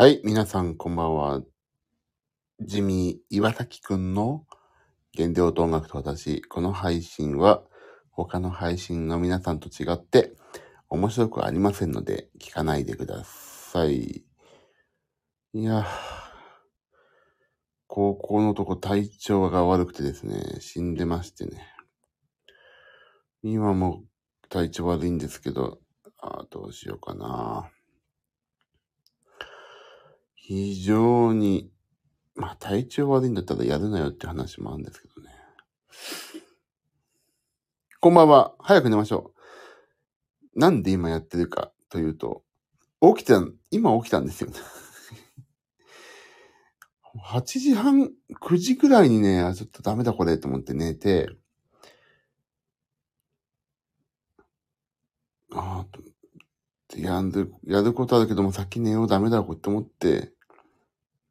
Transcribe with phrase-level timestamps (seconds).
[0.00, 1.42] はい、皆さんこんばんは。
[2.60, 4.44] ジミー岩崎くんの
[5.16, 6.40] 原料と音楽と私。
[6.42, 7.64] この配信は
[8.12, 10.34] 他の配信の皆さんと違って
[10.88, 14.22] 面白くありませんので聞かないでください。
[15.52, 15.84] いや、
[17.88, 21.66] 高校のとこ体調が悪くてですね、死んでましてね。
[23.42, 24.04] 今も
[24.48, 25.80] 体調悪いんですけど、
[26.18, 27.72] あどうしようかな。
[30.48, 31.70] 非常に、
[32.34, 35.28] まあ体調悪いんだったらやるなよって話もあるんですけどね。
[38.00, 38.54] こんばんは。
[38.58, 39.34] 早く寝ましょ
[40.56, 40.58] う。
[40.58, 42.44] なんで今やってるかというと、
[43.14, 44.56] 起きた、今起きたんですよね。
[47.30, 48.10] 8時半、
[48.40, 51.28] 9時くらいにね、あちょっとダメだこれと思って寝て、
[55.52, 55.86] ああ、
[56.96, 60.32] やる、やることあるけども先寝ようダメだこれって思って、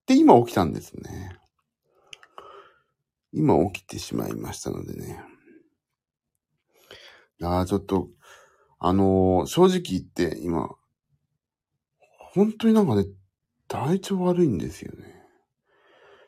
[0.07, 1.37] で、今起きたんですね。
[3.33, 5.21] 今起きてしまいましたのでね。
[7.43, 8.07] ああ、ちょっと、
[8.79, 10.69] あのー正直言って今、
[12.33, 13.05] 本当になんかね、
[13.67, 15.13] 体調悪いんですよね。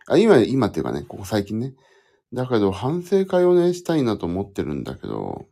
[0.08, 1.74] あ、今、今っていうかね、ここ最近ね。
[2.34, 5.48] だけど、反省会をね、したいなと思ってるんだけど、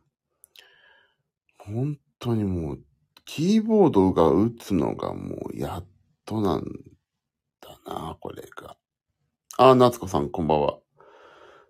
[1.58, 2.82] 本当にもう、
[3.24, 5.86] キーボードが打つのがもう、やっ
[6.24, 6.64] となん
[7.60, 8.76] だな、これが。
[9.56, 10.78] あ、夏子さん、こんばんは。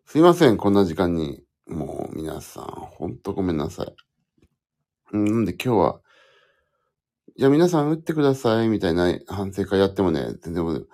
[0.06, 1.42] すいません、こんな時間に。
[1.67, 3.84] もう、皆さん、ほんとごめんなさ
[5.12, 5.16] い。
[5.16, 6.00] んなんで今日は、
[7.36, 10.86] いや、皆さん打ってください、みたいな反省会やってもね、全然、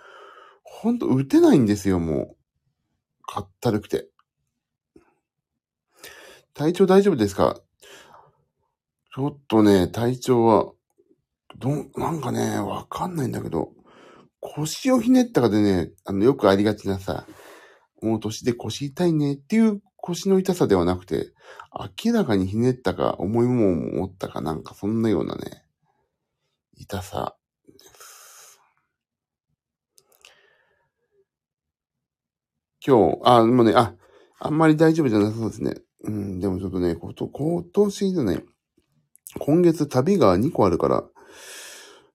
[0.63, 2.37] ほんと打てないんですよ、もう。
[3.27, 4.09] かったるくて。
[6.53, 7.61] 体調大丈夫ですか？
[9.15, 10.73] ちょっとね、体調は、
[11.57, 13.73] どん、なんかね、わかんないんだけど、
[14.45, 17.27] 腰をひねったかでね、あの、よくありがちなさ、
[18.03, 21.33] もう年で腰痛いねっていう腰の痛さではなくて、
[22.05, 25.65] 明らかにひねったか、重いものを持ったかなんかそんなようなね、
[26.77, 28.61] 痛さです。
[32.87, 33.95] 今日、あ、もうね、あ、
[34.39, 35.75] あんまり大丈夫じゃなさそうですね。
[36.03, 38.45] うん、でもちょっとね、こと、今年でね、
[39.39, 41.05] 今月旅が2個あるから、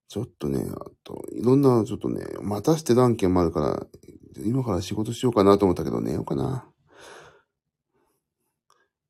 [0.10, 3.88] ちょっとね、あと、いろんな、ちょっとね、待たして何件もあるから、
[4.44, 6.68] 今から仕事しようかなと思ったけど、寝ようかな。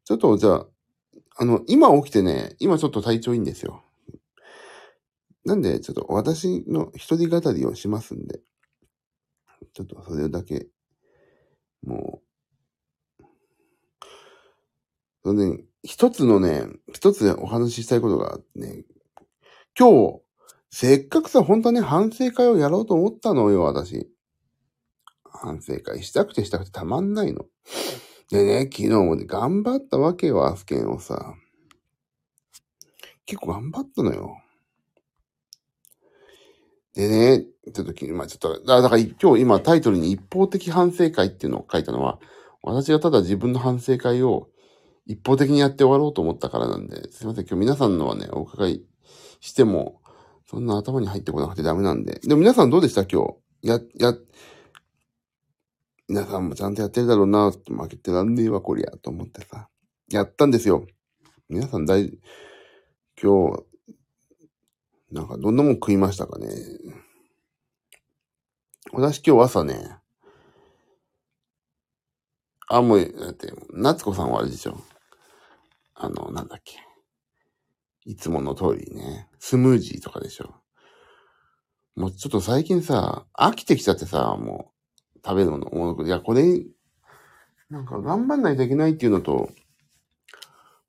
[0.04, 0.68] ちょっと、じゃあ、
[1.38, 3.82] あの、今起きてね、今ちょっと体調いいんですよ。
[5.46, 8.42] なんで、ちょっと私の一人語りをしますんで、
[9.74, 10.68] ちょっとそれだけ、
[11.82, 12.22] も
[13.22, 13.24] う、
[15.24, 18.84] そのね、一つのね、一つお話ししたいことがね、
[19.78, 20.22] 今日、
[20.72, 24.08] せっかくさ、本当はね、反省会をやろうと思ったのよ、私。
[25.24, 27.46] 反省会したくてしたくてたまんないの。
[28.30, 31.34] でね、昨日もね、頑張ったわけよ、アスケンをさ。
[33.26, 34.38] 結構頑張ったのよ。
[36.94, 42.20] でね、ちょっとき、まあちょっと、だから今日今タイトルに一方的反省会っていうのを書いたのは、
[42.62, 44.50] 私がただ自分の反省会を
[45.06, 48.84] 一方的にやって終わろうと思ったからなんで、すいません、今日皆さんのはね、お伺い
[49.40, 49.99] しても、
[50.50, 52.20] そんな頭に入ってこなくてダメなんで。
[52.24, 53.06] でも皆さんどうでした？
[53.06, 53.68] 今日。
[53.68, 54.16] や、や、
[56.08, 59.70] 皆さんもちゃんとやってるだろうなって負けてらんねえわ、こりゃ、と思ってさ。
[60.10, 60.88] やったんですよ。
[61.50, 62.18] 皆さん大、
[63.22, 63.64] 今日、
[65.12, 66.48] なんかどんなもん食いましたかね。
[68.92, 69.98] 私今日朝ね、
[72.70, 74.82] あ、もう、だって、夏子さんはあれでしょ。
[75.94, 76.89] あの、なんだっけ。
[78.10, 80.56] いつもの通りね、スムージーとかでしょ。
[81.96, 84.74] もうちょっと最近さ、飽きてきちゃってさ、も
[85.16, 85.70] う、食べるもの。
[85.70, 86.66] もういや、これ、
[87.70, 89.52] なんか頑張んないといけないっていうのと、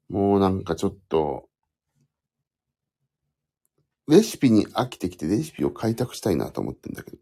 [0.09, 1.51] もうなんかちょっと、
[4.09, 7.19] レシピに飽きてきてレシピを開拓したいなと思ってんだけど。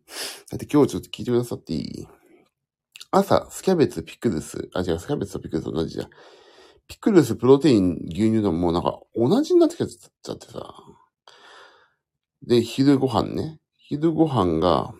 [0.52, 2.06] だって今日ちょっと聞いてくださっていい？
[3.10, 6.10] 朝、スキャベツ、ピクルス、あ、違う、スキャベツとピクルス同じじゃん。
[6.88, 10.74] ピクルス、プロテイン、牛乳ともうなんか同じになってきちゃってさ。
[12.42, 13.60] で、昼ご飯ね。
[13.76, 14.92] 昼ご飯が、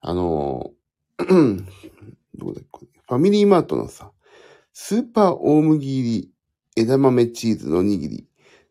[0.00, 0.70] あの、
[1.18, 2.86] どこだっけ？
[3.08, 4.12] ファミリーマートのさ、
[4.72, 6.30] スーパー大麦入り
[6.76, 8.28] 枝豆チーズのおにぎり、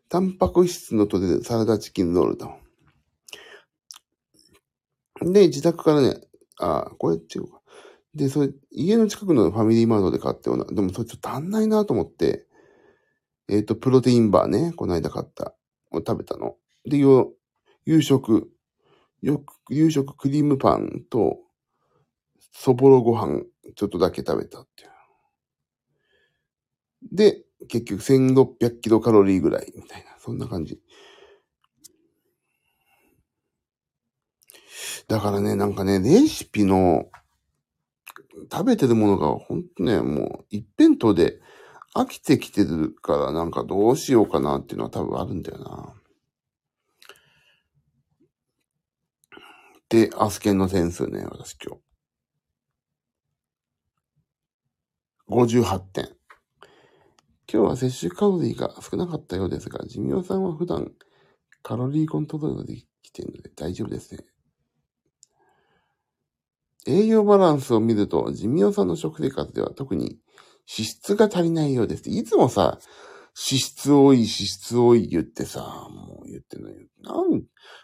[0.08, 2.56] タンパク質の取れるサラダチキンロールだ。
[5.20, 6.20] で、自宅からね、
[6.58, 7.59] あ、これ違うか。
[8.14, 12.46] で、それ、家の近くのファミリーマートで買ったような、でもそれちょっと足んないなと思って、
[13.48, 15.54] えっ、と、プロテインバーね、この間買った、
[15.90, 16.56] を食べたの。
[16.84, 17.32] で、よ
[17.84, 18.50] 夕食、
[19.22, 21.38] よく、夕食クリームパンと、
[22.52, 23.42] そぼろご飯、
[23.74, 24.90] ちょっとだけ食べたっていう。
[27.12, 30.80] で、結局1600キロカロリーぐらい、みたいな、そんな感じ。
[35.08, 37.10] だからね、なんかね、レシピの、
[38.50, 41.40] 食べてるものがほんとね、もう一辺倒で
[41.94, 45.94] 飽きてきてるからなんかどうしようかなっていうのは多分あるんだよな。
[49.88, 51.82] で、アスケンの点数ね、私今日。
[55.28, 56.08] 58点。
[57.52, 60.92] 今日は摂取カロリーが少なかったようですが、ジミオさんは普段
[61.62, 64.24] カロリーコントロールできているので大丈夫ですね。
[66.86, 70.18] 栄養バランスを見ると、ジミオさんの食生活では特に
[70.70, 72.08] 脂質が足りないようです。
[72.08, 72.78] いつもさ、
[73.36, 76.76] 脂質多い、脂質多い言ってさ、もう言ってんのよ。
[77.02, 77.42] なん、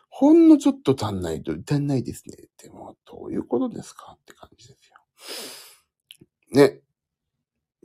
[0.09, 2.37] ほんのちょっと足んないと足んないですね。
[2.41, 4.91] ってもどういうことですかって感じです
[6.55, 6.65] よ。
[6.65, 6.81] ね。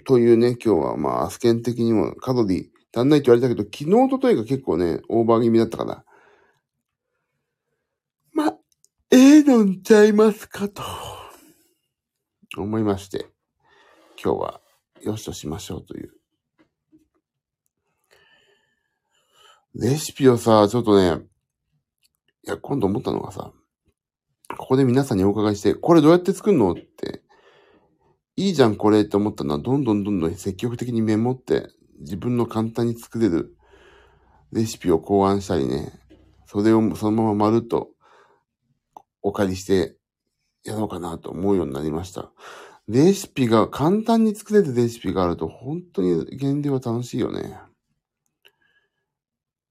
[0.05, 6.03] というね、今日はまあ、アスケン的にもカロリー足んないって言われたけど、昨日、とといが結構ね、オーバー気味だったかな。
[8.33, 8.53] ま、
[9.11, 10.81] ええー、飲んちゃいますかと、
[12.57, 13.25] 思いまして、
[14.23, 14.61] 今日は
[15.01, 16.13] よしとしましょうという。
[19.75, 21.25] レシピをさ、ちょっとね、
[22.47, 23.51] いや、今度思ったのがさ、
[24.57, 27.21] ここで皆さんにお伺いして、これどうやって作るのって、
[28.37, 31.67] いいじゃんこれって思ったのは、どんどんどんどん積極的にメモって、
[31.99, 33.57] 自分の簡単に作れる
[34.53, 35.91] レシピを考案したりね、
[36.45, 37.89] それをそのまままるっと
[39.21, 39.95] お借りして
[40.63, 42.31] やろうかなと思うようになりました。
[42.87, 47.59] レシピが、簡単に作れるレシピがあると、本当に減量は楽しいよね。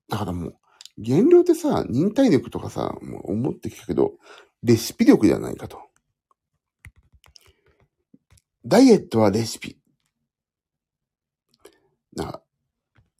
[0.08, 0.54] だからもう、
[0.98, 4.14] 減量ってさ、忍耐力とかさ、もう思ってきたけど、
[4.62, 5.80] レシピ力じゃないかと。
[8.64, 9.78] ダイエットはレシピ。
[12.14, 12.40] な、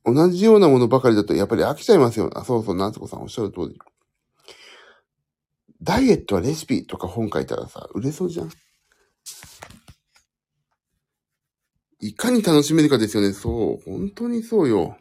[0.05, 2.31] 同じようなものばかりだとやっぱり飽きちゃいますよ。
[2.35, 3.79] あ、そうそう、夏子さんおっしゃる通り。
[5.83, 8.51] ダイエットはレシピとか本書いたらさ、売れそうじゃん？
[12.01, 13.33] いかに楽しめるかですよね。
[13.33, 13.91] そう。
[13.91, 14.97] 本当にそうよ。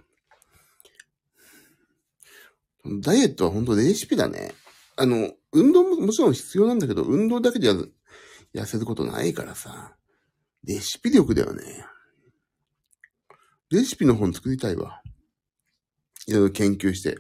[3.02, 4.54] ダイエットは本当レシピだね。
[4.96, 7.70] あの、運動ももちろん必要なんだけど、運動だけで
[8.54, 9.96] 痩せることないからさ。
[10.66, 11.86] レシピ力だよね。
[13.70, 15.02] レシピの本作りたいわ。
[16.28, 17.18] いろいろ研究して。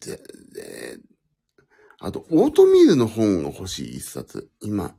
[0.00, 0.16] で、
[0.52, 0.98] で、
[2.00, 4.50] あと、オートミールの本が欲しい一冊。
[4.60, 4.96] 今。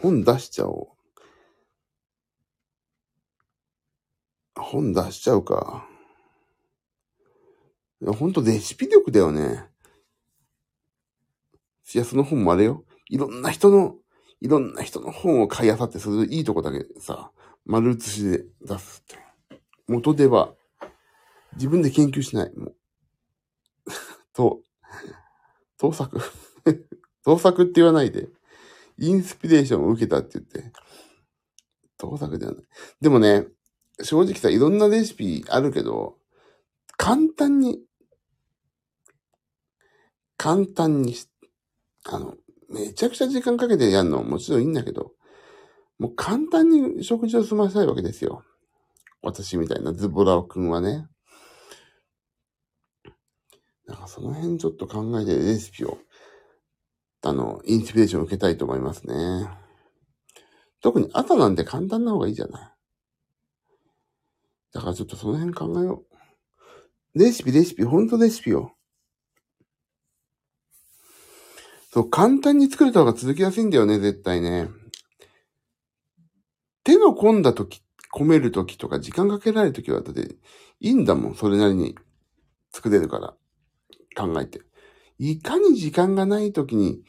[0.00, 0.94] 本出しちゃお
[4.56, 4.60] う。
[4.60, 5.86] 本出しちゃうか。
[8.00, 9.66] いや、ほんとレシピ力だよね。
[11.94, 12.84] いや、その本もあれよ。
[13.08, 13.96] いろんな人の、
[14.40, 17.30] いろんな人の本を買い漁って、それいいとこだけさ、
[17.66, 19.58] 丸写しで出すって。
[19.88, 20.54] 元では、
[21.54, 22.52] 自分で研究しない。
[24.34, 24.60] と、
[25.78, 26.18] 盗作。
[27.24, 28.28] 盗作って言わないで。
[28.98, 30.72] インスピレーションを受けたって言って。
[31.96, 32.64] 盗作ではない。
[33.00, 33.46] でもね、
[34.02, 36.18] 正直さ、いろんなレシピあるけど、
[36.96, 37.80] 簡単に、
[40.36, 41.28] 簡単にし、
[42.04, 42.36] あの、
[42.68, 45.12] めちゃくちゃ時間かけてやるのもちろんいいんだけど、
[45.98, 48.42] もう簡単に食事を済ませたいわけですよ。
[49.22, 51.06] 私みたいなズボラオくんはね。
[53.86, 55.98] なんかその辺ちょっと考えてレシピを
[57.26, 59.48] あの、インスピレーションを受けたいと思いますね。
[60.82, 62.70] 特に朝なんて簡単な方がいいじゃない。
[64.74, 66.04] だからちょっとその辺考えよ
[67.14, 67.18] う。
[67.18, 68.74] レシピ、レシピ、ほんとレシピよ。
[71.92, 74.68] そう、簡単に作れた方が続きやすいんだよね、絶対ね。
[76.84, 77.82] 手の込んだ時、
[78.14, 80.36] 込める時とか時間かけられる時は、だって
[80.80, 81.96] いいんだもん、それなりに
[82.72, 83.34] 作れるから。
[84.16, 84.60] 考えて。
[85.18, 87.02] いかに時間がない時に、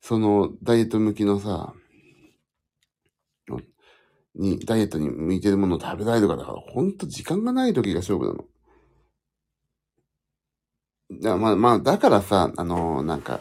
[0.00, 1.74] そのダイエット向きのさ、
[4.34, 8.44] に、ダイエットに向いてるものを食べられるかだから、ほんと時間がない時が勝負なの。
[11.20, 13.40] だまあまあ、だからさ、あのー、なんか、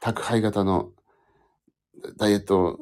[0.00, 0.90] 宅配型の
[2.18, 2.78] ダイエット、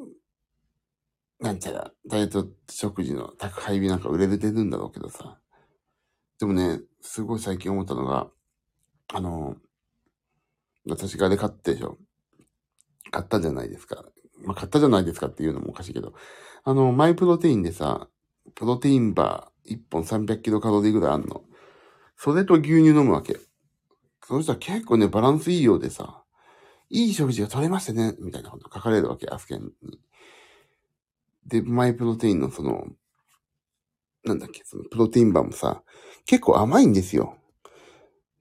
[1.39, 5.37] なんちゃら、ダイエット食事の宅配便なんか売れてるんだろうけどさ。
[6.39, 8.27] でもね、すごい最近思ったのが、
[9.13, 9.55] あの、
[10.89, 11.97] 私があれ買ってでしょ。
[13.11, 14.03] 買ったじゃないですか。
[14.43, 16.13] まあ、買ったじゃないですかっていうのもおかしいけど。
[16.63, 18.09] あの、マイプロテインでさ、
[18.55, 21.43] プロテインバー1本300キロカロリーぐらいあんの。
[22.15, 23.37] それと牛乳飲むわけ。
[24.23, 26.23] そしたら結構ね、バランスいいようでさ、
[26.89, 29.99] いい食事が取れましたね、みたいなこと書かれるわけ、アスケンに。
[31.47, 32.87] で、マイプロテインのその、
[34.23, 35.83] なんだっけ、そのプロテインバーもさ、
[36.25, 37.37] 結構甘いんですよ。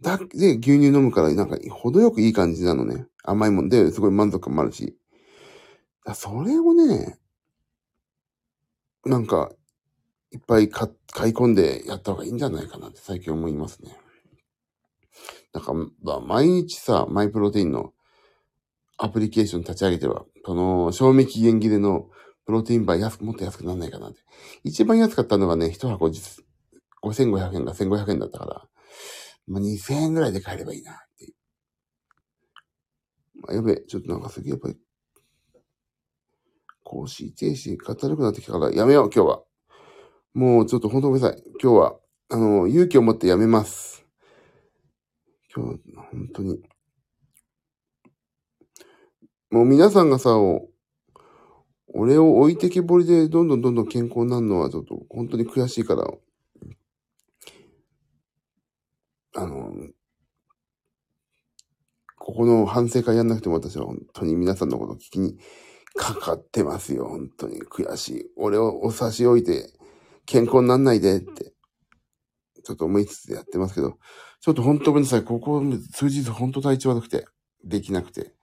[0.01, 3.07] だ、で、牛乳飲むから、なんか、程よくいい感じなのね。
[3.25, 4.97] 甘いもんで、すごい満足感もあるし。
[6.15, 7.19] それをね、
[9.07, 9.51] なんか、
[10.33, 10.89] いっぱい買
[11.31, 13.97] い込んでやった方がいいんじゃないかなって最近思いますね。
[15.53, 15.73] なんか
[16.03, 17.93] ま、毎日さ、マイプロテインの
[18.99, 22.09] アプリケーション立ち上げては、その、賞味期限切れの
[22.47, 24.21] プロテインバー安く、もっと安くならないかなって。
[24.62, 26.45] 一番安かったのがね、一箱実、
[27.03, 28.69] 5500円が1500円だったから、
[29.49, 31.35] まあ、2000円ぐらいで買えればいいなっていう。
[33.43, 34.76] まあ、やべえ、ちょっとなんかすげえやっぱり、
[36.85, 39.43] 更新停止、かたるくなってきたからやめよう、今日は。
[40.33, 41.43] もうちょっと本当ごめんなさい。
[41.61, 41.99] 今日は、
[42.29, 44.07] あの、勇気を持ってやめます。
[45.53, 45.81] 今日、
[46.12, 46.62] 本当に。
[49.50, 50.31] もう皆さんがさ、
[51.99, 56.07] 俺を置いてけぼりでどんどんどんどん健康になるのはちょっと本当に悔しいから、
[59.35, 59.73] あの、
[62.19, 65.38] ここの反省会やんなくても私は本当に皆さんのことを聞きに
[65.95, 67.07] かかってますよ。
[67.07, 68.31] 本当に悔しい。
[68.37, 69.73] 俺をお差し置いて
[70.26, 71.55] 健康になんないでって、
[72.62, 73.99] ちょっと思いつつやってますけど、
[74.41, 75.25] ちょっと本当ごめんなさい。
[75.25, 75.62] ここ
[75.95, 77.26] 数日本当体調悪くて、
[77.65, 78.36] できなくて。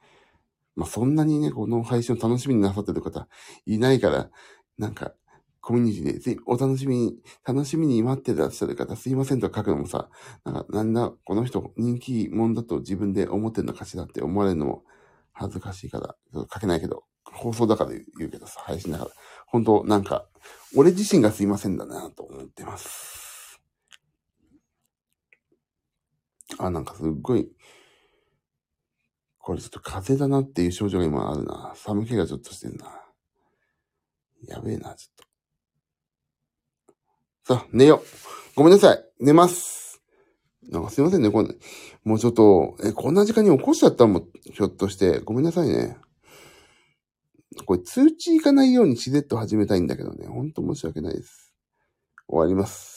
[0.76, 3.28] まあ、そんなにね、この配信を楽しみになさってる方
[3.66, 4.30] いないから、
[4.78, 5.14] なんか、
[5.62, 7.16] コミュニティで、お楽しみに、
[7.46, 10.10] 楽しみに待ってらっしゃる方、すいませんと書くのもさ、
[10.44, 14.84] なんか、なんだ、この人人気者だと自分で思ってるのかしらって思われるのも
[15.32, 16.18] 恥ずかしいから、
[16.54, 19.12] 書けないけど、放送だから言うけどさ、配信だから、
[19.48, 20.28] 本当なんか、
[20.76, 23.62] 俺自身がすいませんだなと思ってます。
[26.58, 27.50] あ、なんかすっごい、
[29.44, 31.74] これちょっと風邪だなっていう症状が今あるな。
[31.76, 32.86] 寒気がちょっとしてんな。
[34.48, 35.26] やべえな、ちょっ
[37.46, 37.54] と。
[37.54, 38.02] さあ、寝よう。
[38.56, 39.04] ごめんなさい。
[39.20, 40.02] 寝ます。
[40.70, 41.54] なんかすいませんね、こんな。
[42.06, 45.20] もうちょっと、え、こんな時間に起こしちゃったもん、ひょっとして。
[45.20, 45.98] ごめんなさいね。
[47.66, 50.26] これ通知いかないようにしれっと始めたいんだけどね。
[50.26, 51.54] ほんと申し訳ないです。
[52.30, 52.93] 終わります。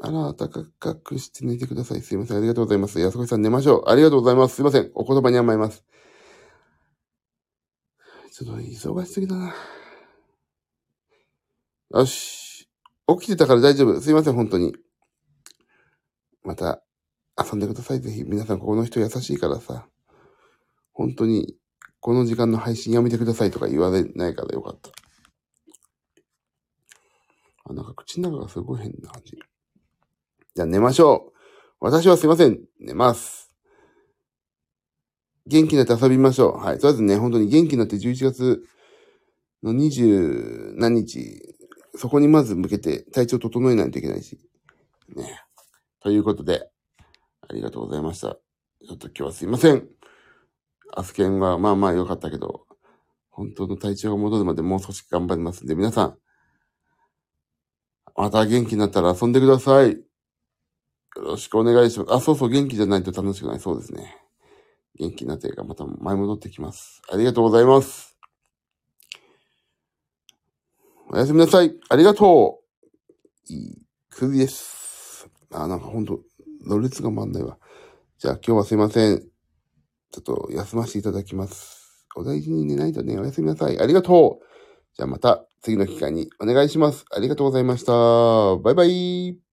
[0.00, 2.02] あら、暖かくして寝てください。
[2.02, 2.36] すいません。
[2.36, 3.00] ありがとうございます。
[3.00, 3.90] 安子さん寝ましょう。
[3.90, 4.56] ありがとうございます。
[4.56, 4.90] すいません。
[4.94, 5.84] お言葉に甘えます。
[8.32, 9.54] ちょっと忙しすぎだな。
[11.90, 12.68] よし。
[13.08, 14.00] 起きてたから大丈夫。
[14.00, 14.76] すいません、本当に。
[16.44, 16.82] また、
[17.36, 18.00] 遊んでください。
[18.00, 18.22] ぜひ。
[18.22, 19.88] 皆さん、ここの人優しいからさ。
[20.92, 21.56] 本当に、
[22.00, 24.90] この時間の配信やめてくださいとか言われないからよかった。
[27.64, 29.38] あ、なんか口の中がすごい変な感じ。
[30.58, 31.32] じゃあ寝ましょう。
[31.78, 32.58] 私はすいません。
[32.80, 33.54] 寝ます。
[35.46, 36.56] 元気になって遊びましょう。
[36.56, 36.78] はい。
[36.78, 38.60] とりあえずね、本当に元気になって11月
[39.62, 41.54] の20何日、
[41.94, 44.36] そこにまず向けて体調整えないといけないし。
[45.14, 45.40] ね。
[46.00, 46.68] ということで、
[47.48, 48.36] ありがとうございました。
[48.84, 49.86] ちょっと今日はすいません。
[50.92, 52.66] アスケンはまあまあ良かったけど、
[53.30, 56.18] 本当の体調が戻るまでもう少し頑張りますんで、皆さん、
[58.16, 60.07] また元気になったら遊んでください。
[61.18, 62.14] よろしくお願いします。
[62.14, 63.60] あ、そうそう、元気じゃないと楽しくない。
[63.60, 64.16] そうですね。
[64.98, 67.02] 元気になってかまた前戻ってきます。
[67.12, 68.16] ありがとうございます。
[71.10, 71.74] おやすみなさい。
[71.88, 72.60] ありがと
[73.50, 73.52] う。
[73.52, 75.28] いいくじです。
[75.50, 76.20] あ、なんかほんと、
[76.64, 77.58] ろれつが回んないわ。
[78.18, 79.20] じゃあ今日はすいません。
[79.20, 82.06] ちょっと休ませていただきます。
[82.14, 83.80] お大事に寝ないとね、おやすみなさい。
[83.80, 84.44] ありがとう。
[84.94, 87.04] じゃあまた次の機会にお願いします。
[87.10, 87.92] ありがとうございました。
[88.62, 89.47] バイバイ。